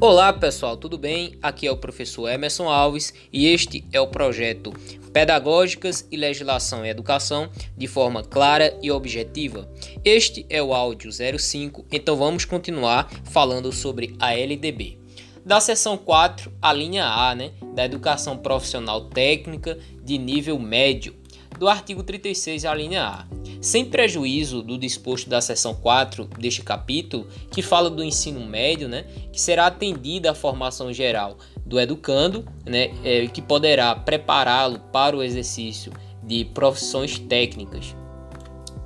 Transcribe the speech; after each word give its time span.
Olá 0.00 0.32
pessoal, 0.32 0.76
tudo 0.76 0.96
bem? 0.96 1.36
Aqui 1.42 1.66
é 1.66 1.72
o 1.72 1.76
professor 1.76 2.28
Emerson 2.28 2.68
Alves 2.68 3.12
e 3.32 3.48
este 3.48 3.84
é 3.92 4.00
o 4.00 4.06
projeto 4.06 4.72
Pedagógicas 5.12 6.06
e 6.08 6.16
Legislação 6.16 6.86
em 6.86 6.88
Educação 6.88 7.50
de 7.76 7.88
forma 7.88 8.22
clara 8.22 8.78
e 8.80 8.92
objetiva. 8.92 9.68
Este 10.04 10.46
é 10.48 10.62
o 10.62 10.72
áudio 10.72 11.10
05, 11.12 11.84
então 11.90 12.14
vamos 12.14 12.44
continuar 12.44 13.10
falando 13.24 13.72
sobre 13.72 14.14
a 14.20 14.32
LDB. 14.32 15.00
Da 15.44 15.58
seção 15.58 15.98
4, 15.98 16.52
a 16.62 16.72
linha 16.72 17.04
A, 17.04 17.34
né, 17.34 17.50
da 17.74 17.84
Educação 17.84 18.38
Profissional 18.38 19.06
Técnica 19.06 19.76
de 20.04 20.16
nível 20.16 20.60
médio, 20.60 21.16
do 21.58 21.66
artigo 21.66 22.04
36, 22.04 22.64
a 22.64 22.72
linha 22.72 23.02
A 23.02 23.47
sem 23.60 23.84
prejuízo 23.84 24.62
do 24.62 24.78
disposto 24.78 25.28
da 25.28 25.40
seção 25.40 25.74
4 25.74 26.24
deste 26.38 26.62
capítulo, 26.62 27.26
que 27.50 27.62
fala 27.62 27.90
do 27.90 28.02
ensino 28.02 28.40
médio, 28.46 28.88
né, 28.88 29.04
que 29.32 29.40
será 29.40 29.66
atendida 29.66 30.30
a 30.30 30.34
formação 30.34 30.92
geral 30.92 31.38
do 31.64 31.78
educando, 31.78 32.44
né, 32.64 32.90
é, 33.04 33.26
que 33.26 33.42
poderá 33.42 33.94
prepará-lo 33.94 34.78
para 34.92 35.16
o 35.16 35.22
exercício 35.22 35.92
de 36.22 36.44
profissões 36.44 37.18
técnicas. 37.18 37.94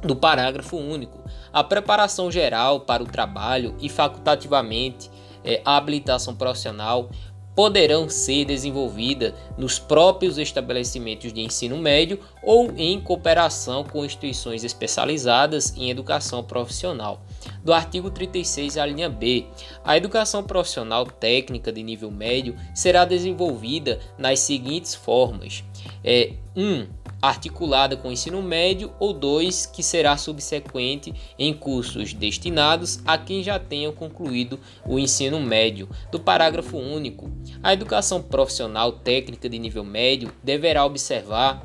Do 0.02 0.16
parágrafo 0.16 0.76
único, 0.76 1.22
a 1.52 1.62
preparação 1.62 2.30
geral 2.30 2.80
para 2.80 3.02
o 3.02 3.06
trabalho 3.06 3.76
e 3.80 3.88
facultativamente 3.88 5.10
é, 5.44 5.60
a 5.64 5.76
habilitação 5.76 6.34
profissional 6.34 7.08
poderão 7.54 8.08
ser 8.08 8.44
desenvolvidas 8.44 9.34
nos 9.56 9.78
próprios 9.78 10.38
estabelecimentos 10.38 11.32
de 11.32 11.40
ensino 11.40 11.76
médio 11.76 12.18
ou 12.42 12.72
em 12.76 13.00
cooperação 13.00 13.84
com 13.84 14.04
instituições 14.04 14.64
especializadas 14.64 15.76
em 15.76 15.90
educação 15.90 16.42
profissional. 16.42 17.22
Do 17.62 17.72
artigo 17.72 18.10
36, 18.10 18.78
a 18.78 18.86
linha 18.86 19.08
B, 19.08 19.46
a 19.84 19.96
educação 19.96 20.42
profissional 20.42 21.06
técnica 21.06 21.72
de 21.72 21.82
nível 21.82 22.10
médio 22.10 22.56
será 22.74 23.04
desenvolvida 23.04 24.00
nas 24.16 24.40
seguintes 24.40 24.94
formas: 24.94 25.62
é, 26.02 26.32
1. 26.56 26.62
Um, 26.62 27.01
articulada 27.22 27.96
com 27.96 28.08
o 28.08 28.12
ensino 28.12 28.42
médio, 28.42 28.92
ou 28.98 29.12
dois, 29.12 29.64
que 29.64 29.82
será 29.82 30.16
subsequente 30.16 31.14
em 31.38 31.54
cursos 31.54 32.12
destinados 32.12 33.00
a 33.06 33.16
quem 33.16 33.44
já 33.44 33.60
tenha 33.60 33.92
concluído 33.92 34.58
o 34.84 34.98
ensino 34.98 35.40
médio. 35.40 35.88
Do 36.10 36.18
parágrafo 36.18 36.76
único, 36.76 37.30
a 37.62 37.72
educação 37.72 38.20
profissional 38.20 38.90
técnica 38.90 39.48
de 39.48 39.58
nível 39.58 39.84
médio 39.84 40.32
deverá 40.42 40.84
observar 40.84 41.64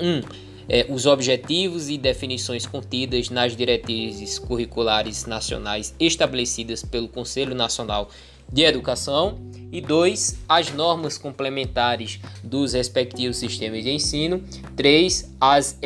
1. 0.00 0.06
Um, 0.08 0.50
é, 0.72 0.86
os 0.88 1.04
objetivos 1.04 1.88
e 1.88 1.98
definições 1.98 2.64
contidas 2.64 3.28
nas 3.28 3.56
diretrizes 3.56 4.38
curriculares 4.38 5.26
nacionais 5.26 5.92
estabelecidas 5.98 6.84
pelo 6.84 7.08
Conselho 7.08 7.56
Nacional 7.56 8.08
de 8.52 8.62
Educação 8.62 9.38
e 9.72 9.80
dois, 9.80 10.38
as 10.48 10.72
normas 10.72 11.16
complementares 11.16 12.18
dos 12.42 12.72
respectivos 12.72 13.36
sistemas 13.36 13.84
de 13.84 13.90
ensino, 13.90 14.42
três, 14.74 15.32
as 15.40 15.78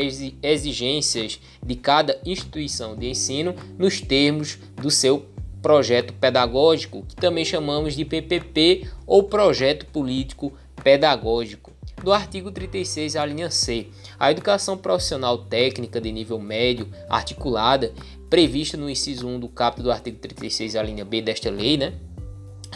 exigências 0.42 1.38
de 1.62 1.74
cada 1.76 2.18
instituição 2.24 2.96
de 2.96 3.10
ensino 3.10 3.54
nos 3.78 4.00
termos 4.00 4.58
do 4.80 4.90
seu 4.90 5.26
projeto 5.60 6.12
pedagógico, 6.14 7.04
que 7.06 7.16
também 7.16 7.44
chamamos 7.44 7.94
de 7.94 8.04
PPP 8.04 8.86
ou 9.06 9.22
projeto 9.22 9.86
político 9.86 10.52
pedagógico. 10.82 11.72
Do 12.02 12.12
artigo 12.12 12.50
36, 12.50 13.16
a 13.16 13.24
linha 13.24 13.50
C, 13.50 13.86
a 14.18 14.30
educação 14.30 14.76
profissional 14.76 15.38
técnica 15.38 16.00
de 16.00 16.12
nível 16.12 16.38
médio 16.38 16.88
articulada, 17.08 17.94
prevista 18.28 18.76
no 18.76 18.90
inciso 18.90 19.26
1 19.26 19.40
do 19.40 19.48
capítulo 19.48 19.88
do 19.88 19.92
artigo 19.92 20.18
36, 20.18 20.76
a 20.76 20.82
linha 20.82 21.04
B 21.04 21.22
desta 21.22 21.50
lei, 21.50 21.78
né? 21.78 21.94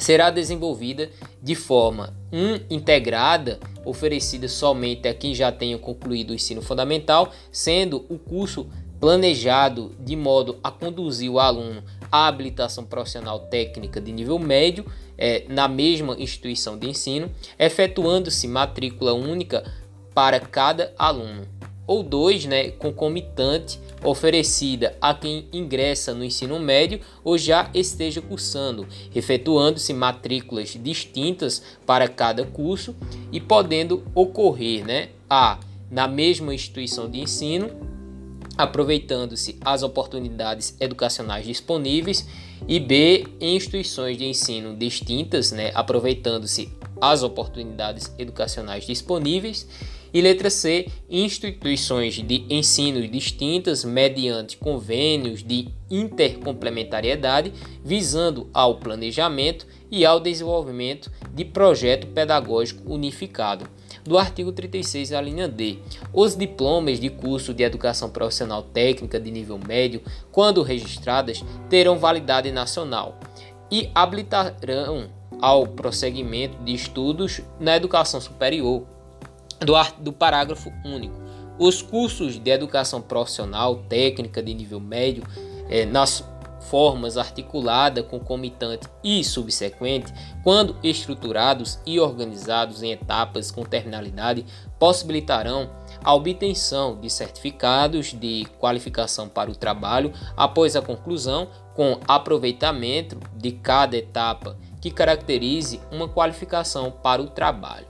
Será 0.01 0.31
desenvolvida 0.31 1.11
de 1.43 1.55
forma 1.55 2.15
um, 2.33 2.61
integrada, 2.71 3.59
oferecida 3.85 4.49
somente 4.49 5.09
a 5.09 5.15
quem 5.15 5.35
já 5.35 5.51
tenha 5.51 5.79
concluído 5.79 6.31
o 6.31 6.35
ensino 6.35 6.63
fundamental, 6.63 7.33
sendo 7.51 8.05
o 8.09 8.19
curso 8.19 8.67
planejado 9.01 9.95
de 10.01 10.17
modo 10.17 10.59
a 10.63 10.71
conduzir 10.71 11.31
o 11.31 11.39
aluno 11.39 11.83
à 12.11 12.27
habilitação 12.27 12.85
profissional 12.85 13.41
técnica 13.41 14.01
de 14.01 14.11
nível 14.11 14.39
médio 14.39 14.85
é, 15.17 15.45
na 15.49 15.69
mesma 15.69 16.17
instituição 16.19 16.77
de 16.77 16.89
ensino, 16.89 17.31
efetuando-se 17.59 18.49
matrícula 18.49 19.13
única 19.13 19.65
para 20.15 20.41
cada 20.41 20.93
aluno 20.99 21.47
ou 21.89 22.03
dois, 22.03 22.45
né, 22.45 22.71
concomitante 22.71 23.81
oferecida 24.05 24.95
a 25.01 25.15
quem 25.15 25.49
ingressa 25.53 26.15
no 26.15 26.23
ensino 26.23 26.61
médio 26.61 27.01
ou 27.25 27.39
já 27.39 27.71
esteja 27.73 28.21
cursando, 28.21 28.87
efetuando-se 29.15 29.93
matrículas 29.95 30.77
distintas 30.81 31.63
para 31.87 32.07
cada 32.07 32.45
curso 32.45 32.95
e 33.33 33.41
podendo 33.41 34.05
ocorrer, 34.15 34.87
né, 34.87 35.09
a 35.29 35.59
na 35.91 36.07
mesma 36.07 36.55
instituição 36.55 37.11
de 37.11 37.19
ensino, 37.19 37.71
aproveitando-se 38.59 39.57
as 39.65 39.83
oportunidades 39.83 40.77
educacionais 40.79 41.47
disponíveis 41.47 42.29
e 42.67 42.79
B 42.79 43.25
em 43.41 43.57
instituições 43.57 44.19
de 44.19 44.27
ensino 44.27 44.77
distintas, 44.77 45.53
né, 45.53 45.71
aproveitando-se 45.75 46.71
as 47.01 47.23
oportunidades 47.23 48.13
educacionais 48.19 48.85
disponíveis 48.85 49.67
e 50.13 50.21
letra 50.21 50.51
C, 50.51 50.89
instituições 51.09 52.15
de 52.15 52.45
ensino 52.49 53.07
distintas 53.07 53.85
mediante 53.85 54.57
convênios 54.57 55.43
de 55.43 55.69
intercomplementariedade, 55.91 57.53
visando 57.85 58.49
ao 58.53 58.77
planejamento 58.77 59.67
e 59.91 60.05
ao 60.05 60.21
desenvolvimento 60.21 61.11
de 61.35 61.45
projeto 61.45 62.07
pedagógico 62.09 62.93
unificado. 62.93 63.69
Do 64.05 64.17
artigo 64.17 64.53
36, 64.53 65.13
a 65.13 65.21
linha 65.21 65.49
D. 65.49 65.79
Os 66.13 66.35
diplomas 66.37 66.99
de 66.99 67.11
curso 67.11 67.53
de 67.53 67.63
educação 67.63 68.09
profissional 68.09 68.63
técnica 68.63 69.21
de 69.21 69.31
nível 69.31 69.59
médio, 69.59 70.03
quando 70.33 70.63
registradas, 70.63 71.45
terão 71.69 71.99
validade 71.99 72.51
nacional 72.51 73.19
e 73.71 73.91
habilitarão 73.95 75.11
ao 75.41 75.67
prosseguimento 75.67 76.57
de 76.65 76.73
estudos 76.73 77.41
na 77.61 77.77
educação 77.77 78.21
superior 78.21 78.87
do, 79.61 79.75
do 80.03 80.13
parágrafo 80.13 80.73
único. 80.85 81.21
Os 81.59 81.83
cursos 81.83 82.39
de 82.39 82.51
educação 82.51 83.03
profissional 83.03 83.77
técnica 83.89 84.43
de 84.43 84.55
nível 84.55 84.79
médio, 84.79 85.25
é, 85.69 85.85
nas 85.85 86.25
formas 86.69 87.17
articulada, 87.17 88.03
concomitante 88.03 88.87
e 89.03 89.25
subsequente, 89.25 90.13
quando 90.45 90.77
estruturados 90.83 91.79
e 91.87 91.99
organizados 91.99 92.83
em 92.83 92.93
etapas 92.93 93.51
com 93.51 93.65
terminalidade, 93.65 94.45
possibilitarão 94.79 95.71
a 96.05 96.15
obtenção 96.15 97.01
de 97.01 97.11
certificados 97.11 98.13
de 98.13 98.47
qualificação 98.59 99.29
para 99.29 99.51
o 99.51 99.57
trabalho 99.57 100.13
após 100.37 100.77
a 100.77 100.83
conclusão, 100.83 101.49
com 101.75 101.99
aproveitamento 102.07 103.19
de 103.37 103.53
cada 103.53 103.97
etapa 103.97 104.57
que 104.81 104.91
caracterize 104.91 105.81
uma 105.91 106.09
qualificação 106.09 106.91
para 106.91 107.23
o 107.23 107.29
trabalho 107.29 107.88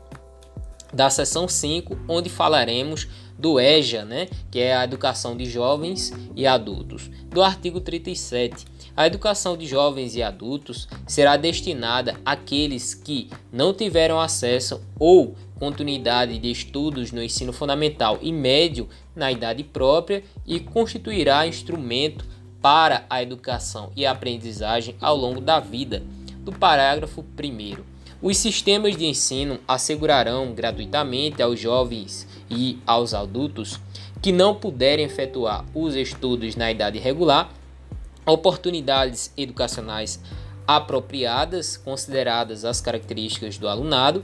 da 0.92 1.10
seção 1.10 1.46
5, 1.46 1.98
onde 2.08 2.28
falaremos 2.28 3.08
do 3.38 3.60
EJA, 3.60 4.04
né, 4.04 4.28
que 4.50 4.58
é 4.58 4.74
a 4.74 4.84
educação 4.84 5.36
de 5.36 5.44
jovens 5.44 6.12
e 6.34 6.46
adultos. 6.46 7.08
Do 7.30 7.42
artigo 7.42 7.80
37, 7.80 8.66
a 8.96 9.06
educação 9.06 9.56
de 9.56 9.64
jovens 9.64 10.16
e 10.16 10.22
adultos 10.22 10.88
será 11.06 11.36
destinada 11.36 12.16
àqueles 12.24 12.94
que 12.94 13.30
não 13.52 13.72
tiveram 13.72 14.20
acesso 14.20 14.80
ou 14.98 15.36
continuidade 15.58 16.38
de 16.38 16.50
estudos 16.50 17.12
no 17.12 17.22
ensino 17.22 17.52
fundamental 17.52 18.18
e 18.20 18.32
médio 18.32 18.88
na 19.14 19.30
idade 19.30 19.62
própria 19.62 20.24
e 20.46 20.58
constituirá 20.58 21.46
instrumento 21.46 22.24
para 22.60 23.06
a 23.08 23.22
educação 23.22 23.92
e 23.94 24.04
aprendizagem 24.04 24.96
ao 25.00 25.16
longo 25.16 25.40
da 25.40 25.60
vida. 25.60 26.02
Do 26.40 26.52
parágrafo 26.52 27.20
1 27.20 27.87
os 28.20 28.36
sistemas 28.36 28.96
de 28.96 29.06
ensino 29.06 29.58
assegurarão 29.66 30.52
gratuitamente 30.52 31.42
aos 31.42 31.58
jovens 31.58 32.26
e 32.50 32.78
aos 32.86 33.14
adultos 33.14 33.78
que 34.20 34.32
não 34.32 34.54
puderem 34.54 35.04
efetuar 35.04 35.64
os 35.74 35.94
estudos 35.94 36.56
na 36.56 36.70
idade 36.70 36.98
regular 36.98 37.52
oportunidades 38.26 39.32
educacionais 39.36 40.20
apropriadas, 40.66 41.76
consideradas 41.76 42.64
as 42.64 42.80
características 42.80 43.56
do 43.56 43.66
alunado, 43.66 44.22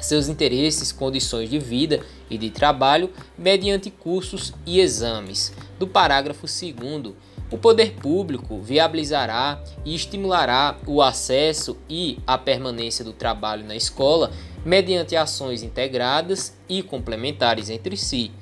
seus 0.00 0.28
interesses, 0.28 0.92
condições 0.92 1.48
de 1.48 1.58
vida 1.58 2.00
e 2.30 2.38
de 2.38 2.50
trabalho, 2.50 3.10
mediante 3.36 3.90
cursos 3.90 4.52
e 4.66 4.78
exames. 4.78 5.52
Do 5.78 5.86
parágrafo 5.86 6.46
2 6.46 7.14
o 7.54 7.58
poder 7.58 7.92
público 7.92 8.58
viabilizará 8.58 9.62
e 9.84 9.94
estimulará 9.94 10.76
o 10.88 11.00
acesso 11.00 11.76
e 11.88 12.18
a 12.26 12.36
permanência 12.36 13.04
do 13.04 13.12
trabalho 13.12 13.64
na 13.64 13.76
escola 13.76 14.32
mediante 14.64 15.14
ações 15.14 15.62
integradas 15.62 16.58
e 16.68 16.82
complementares 16.82 17.70
entre 17.70 17.96
si. 17.96 18.32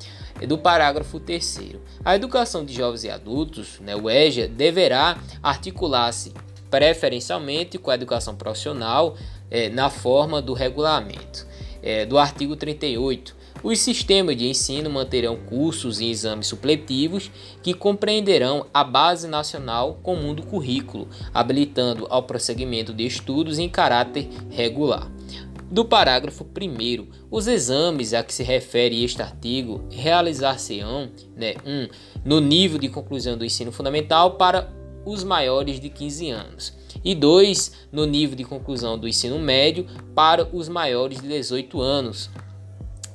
Do 0.49 0.57
parágrafo 0.57 1.21
3. 1.21 1.73
A 2.03 2.17
educação 2.17 2.65
de 2.65 2.73
jovens 2.73 3.05
e 3.05 3.11
adultos, 3.11 3.79
né, 3.81 3.95
o 3.95 4.09
EJA, 4.09 4.49
deverá 4.49 5.19
articular-se 5.43 6.33
preferencialmente 6.71 7.77
com 7.77 7.91
a 7.91 7.95
educação 7.97 8.35
profissional 8.35 9.15
é, 9.51 9.69
na 9.69 9.91
forma 9.91 10.41
do 10.41 10.55
regulamento. 10.55 11.47
É, 11.83 12.07
do 12.07 12.17
artigo 12.17 12.57
38, 12.57 13.37
os 13.63 13.79
sistemas 13.79 14.37
de 14.37 14.49
ensino 14.49 14.91
manterão 14.91 15.37
cursos 15.37 16.01
e 16.01 16.11
exames 16.11 16.47
supletivos 16.47 17.31
que 17.63 17.75
compreenderão 17.75 18.67
a 18.73 18.83
base 18.83 19.29
nacional 19.29 20.01
comum 20.03 20.35
do 20.35 20.43
currículo, 20.43 21.09
habilitando 21.33 22.07
ao 22.11 22.25
prosseguimento 22.25 22.93
de 22.93 23.07
estudos 23.07 23.59
em 23.59 23.69
caráter 23.69 24.29
regular. 24.51 25.11
Do 25.71 25.87
parágrafo 25.87 26.45
1, 26.45 27.07
os 27.31 27.47
exames 27.47 28.13
a 28.13 28.23
que 28.23 28.35
se 28.35 28.43
refere 28.43 29.03
este 29.03 29.23
artigo 29.23 29.83
realizar-se-ão 29.91 31.11
né, 31.35 31.55
um, 31.65 31.89
no 32.23 32.41
nível 32.41 32.79
de 32.79 32.91
conclusão 32.91 33.39
do 33.39 33.45
ensino 33.45 33.73
fundamental 33.73 34.33
para 34.33 34.71
os 35.05 35.25
maiores 35.25 35.81
de 35.81 35.89
15 35.89 36.31
anos, 36.31 36.75
e 37.03 37.15
dois 37.15 37.73
no 37.91 38.05
nível 38.05 38.37
de 38.37 38.45
conclusão 38.45 38.99
do 38.99 39.09
ensino 39.09 39.39
médio 39.39 39.87
para 40.15 40.47
os 40.55 40.69
maiores 40.69 41.21
de 41.21 41.27
18 41.27 41.81
anos, 41.81 42.31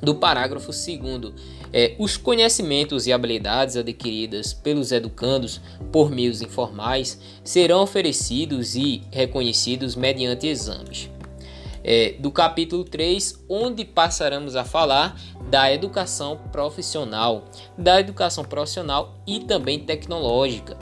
do 0.02 0.16
parágrafo 0.16 0.72
2 0.72 1.34
é, 1.74 1.96
os 2.00 2.18
conhecimentos 2.18 3.08
e 3.08 3.14
habilidades 3.14 3.76
adquiridas 3.76 4.54
pelos 4.54 4.92
educandos 4.92 5.60
por 5.92 6.10
meios 6.10 6.42
informais 6.42 7.20
serão 7.44 7.82
oferecidos 7.82 8.76
e 8.76 9.04
reconhecidos 9.12 9.96
mediante 9.96 10.48
exames. 10.48 11.10
É, 11.84 12.16
do 12.20 12.32
capítulo 12.32 12.84
3, 12.84 13.46
onde 13.50 13.86
passaremos 13.86 14.56
a 14.56 14.66
falar 14.66 15.20
da 15.50 15.72
educação 15.72 16.38
profissional, 16.52 17.46
da 17.78 18.00
educação 18.00 18.44
profissional 18.44 19.16
e 19.26 19.40
também 19.40 19.80
tecnológica. 19.80 20.78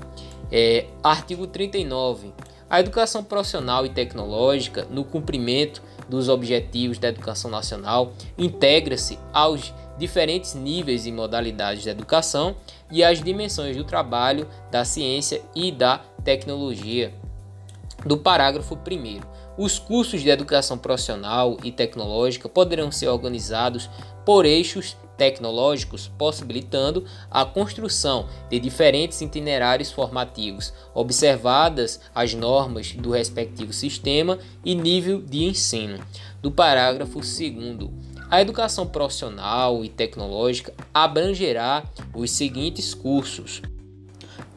É, 0.52 0.88
artigo 1.04 1.46
39. 1.46 2.34
A 2.70 2.80
educação 2.80 3.24
profissional 3.24 3.86
e 3.86 3.90
tecnológica, 3.90 4.88
no 4.90 5.04
cumprimento 5.04 5.84
dos 6.10 6.30
objetivos 6.30 6.98
da 6.98 7.10
educação 7.10 7.50
nacional 7.50 8.14
integra-se 8.38 9.20
aos 9.32 9.74
diferentes 9.98 10.56
níveis 10.56 11.06
e 11.06 11.12
modalidades 11.12 11.86
da 11.86 11.92
educação 11.92 12.56
e 12.92 13.04
às 13.04 13.22
dimensões 13.22 13.78
do 13.78 13.84
trabalho, 13.84 14.48
da 14.72 14.84
ciência 14.84 15.42
e 15.56 15.72
da 15.72 16.00
tecnologia. 16.24 17.14
Do 18.06 18.18
parágrafo 18.18 18.76
1. 18.76 19.22
Os 19.58 19.80
cursos 19.80 20.22
de 20.22 20.30
educação 20.30 20.78
profissional 20.78 21.58
e 21.64 21.72
tecnológica 21.72 22.50
poderão 22.50 22.92
ser 22.92 23.08
organizados 23.08 23.90
por 24.26 24.46
eixos 24.46 24.98
tecnológicos, 25.18 26.12
possibilitando 26.18 27.06
a 27.30 27.46
construção 27.46 28.28
de 28.50 28.60
diferentes 28.60 29.22
itinerários 29.22 29.92
formativos, 29.92 30.74
observadas 30.94 32.00
as 32.14 32.34
normas 32.34 32.92
do 32.94 33.12
respectivo 33.12 33.74
sistema 33.74 34.40
e 34.64 34.76
nível 34.76 35.22
de 35.22 35.44
ensino. 35.44 36.00
Do 36.42 36.52
parágrafo 36.52 37.20
2. 37.20 38.16
A 38.30 38.42
educação 38.42 38.88
profissional 38.88 39.84
e 39.86 39.90
tecnológica 39.90 40.74
abrangerá 40.94 41.84
os 42.14 42.32
seguintes 42.32 42.94
cursos: 42.94 43.62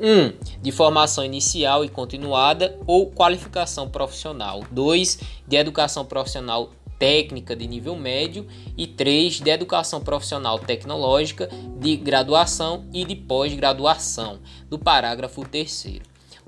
1. 0.01 0.07
Um, 0.07 0.33
de 0.63 0.73
formação 0.73 1.25
inicial 1.25 1.85
e 1.85 1.89
continuada 1.89 2.79
ou 2.87 3.11
qualificação 3.11 3.89
profissional. 3.89 4.63
2. 4.71 5.19
De 5.47 5.57
educação 5.57 6.05
profissional 6.05 6.71
técnica 6.99 7.55
de 7.55 7.67
nível 7.67 7.95
médio 7.97 8.47
e 8.77 8.87
3 8.87 9.41
de 9.41 9.51
educação 9.51 10.01
profissional 10.01 10.59
tecnológica 10.59 11.49
de 11.79 11.97
graduação 11.97 12.87
e 12.93 13.05
de 13.05 13.15
pós-graduação, 13.15 14.41
do 14.69 14.79
parágrafo 14.79 15.47
3 15.49 16.01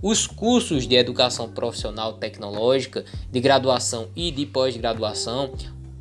os 0.02 0.26
cursos 0.26 0.86
de 0.86 0.96
educação 0.96 1.50
profissional 1.50 2.14
tecnológica, 2.14 3.04
de 3.30 3.38
graduação 3.38 4.08
e 4.16 4.30
de 4.30 4.46
pós-graduação 4.46 5.52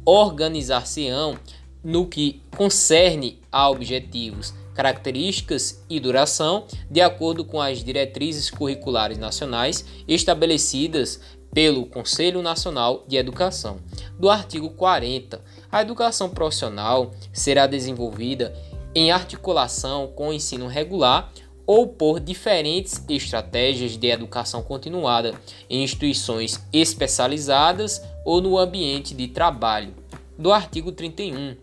organizar-se-ão 0.06 1.38
no 1.84 2.06
que 2.08 2.42
concerne 2.56 3.40
a 3.52 3.70
objetivos, 3.70 4.54
características 4.74 5.84
e 5.90 6.00
duração, 6.00 6.66
de 6.90 7.02
acordo 7.02 7.44
com 7.44 7.62
as 7.62 7.84
diretrizes 7.84 8.50
curriculares 8.50 9.18
nacionais 9.18 9.86
estabelecidas 10.08 11.20
pelo 11.54 11.86
Conselho 11.86 12.42
Nacional 12.42 13.04
de 13.08 13.18
Educação. 13.18 13.78
Do 14.20 14.30
artigo 14.30 14.70
40, 14.70 15.42
a 15.72 15.82
educação 15.82 16.30
profissional 16.30 17.12
será 17.34 17.68
desenvolvida 17.68 18.54
em 18.94 19.12
articulação 19.12 20.08
com 20.08 20.30
o 20.30 20.34
ensino 20.34 20.68
regular 20.68 21.32
ou 21.66 21.88
por 21.88 22.20
diferentes 22.20 23.04
estratégias 23.08 23.96
de 23.96 24.08
educação 24.08 24.64
continuada 24.64 25.36
em 25.70 25.84
instituições 25.84 26.60
especializadas 26.74 28.02
ou 28.26 28.42
no 28.42 28.58
ambiente 28.58 29.14
de 29.14 29.28
trabalho. 29.28 29.94
Do 30.38 30.52
artigo 30.52 30.92
31, 30.92 31.56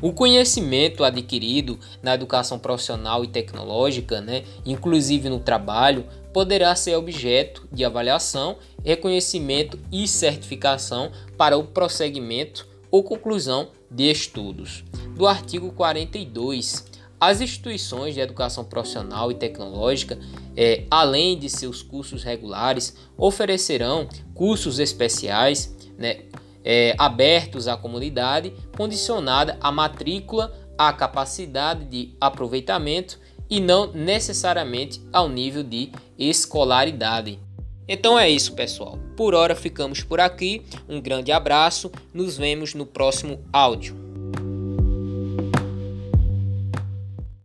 o 0.00 0.12
conhecimento 0.12 1.02
adquirido 1.02 1.78
na 2.02 2.14
educação 2.14 2.58
profissional 2.58 3.24
e 3.24 3.28
tecnológica, 3.28 4.20
né, 4.20 4.44
inclusive 4.64 5.28
no 5.28 5.40
trabalho, 5.40 6.04
poderá 6.32 6.74
ser 6.76 6.96
objeto 6.96 7.68
de 7.72 7.84
avaliação, 7.84 8.56
reconhecimento 8.84 9.78
e 9.90 10.06
certificação 10.06 11.10
para 11.36 11.56
o 11.56 11.64
prosseguimento 11.64 12.66
ou 12.90 13.02
conclusão 13.02 13.68
de 13.90 14.10
estudos. 14.10 14.84
Do 15.16 15.26
artigo 15.26 15.72
42, 15.72 16.84
as 17.20 17.40
instituições 17.40 18.14
de 18.14 18.20
educação 18.20 18.64
profissional 18.64 19.30
e 19.30 19.34
tecnológica, 19.34 20.18
é, 20.56 20.84
além 20.90 21.38
de 21.38 21.50
seus 21.50 21.82
cursos 21.82 22.22
regulares, 22.22 22.96
oferecerão 23.16 24.08
cursos 24.34 24.78
especiais, 24.78 25.76
né, 25.98 26.22
é, 26.64 26.94
abertos 26.96 27.68
à 27.68 27.76
comunidade, 27.76 28.54
condicionada 28.76 29.58
à 29.60 29.70
matrícula, 29.70 30.52
à 30.78 30.92
capacidade 30.94 31.84
de 31.84 32.14
aproveitamento 32.18 33.18
e 33.50 33.60
não 33.60 33.92
necessariamente 33.92 35.02
ao 35.12 35.28
nível 35.28 35.62
de 35.62 35.90
escolaridade. 36.18 37.38
Então 37.88 38.16
é 38.16 38.30
isso, 38.30 38.54
pessoal. 38.54 38.98
Por 39.16 39.34
hora 39.34 39.56
ficamos 39.56 40.02
por 40.02 40.20
aqui. 40.20 40.62
Um 40.88 41.00
grande 41.00 41.32
abraço. 41.32 41.90
Nos 42.14 42.38
vemos 42.38 42.72
no 42.72 42.86
próximo 42.86 43.40
áudio. 43.52 44.09